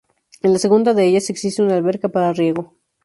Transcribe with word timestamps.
En 0.41 0.51
la 0.53 0.57
segunda 0.57 0.95
de 0.95 1.05
ellas 1.05 1.29
existe 1.29 1.61
una 1.61 1.75
alberca 1.75 2.09
para 2.09 2.33
riego. 2.33 2.73